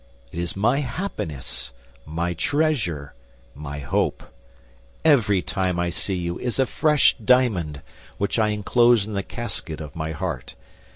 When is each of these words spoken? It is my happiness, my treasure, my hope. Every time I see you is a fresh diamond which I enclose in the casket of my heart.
It 0.31 0.39
is 0.39 0.55
my 0.55 0.79
happiness, 0.79 1.73
my 2.07 2.33
treasure, 2.33 3.13
my 3.53 3.77
hope. 3.77 4.23
Every 5.05 5.43
time 5.43 5.79
I 5.79 5.91
see 5.91 6.15
you 6.15 6.39
is 6.39 6.57
a 6.57 6.65
fresh 6.65 7.15
diamond 7.23 7.83
which 8.17 8.39
I 8.39 8.47
enclose 8.47 9.05
in 9.05 9.13
the 9.13 9.21
casket 9.21 9.79
of 9.79 9.95
my 9.95 10.11
heart. 10.11 10.55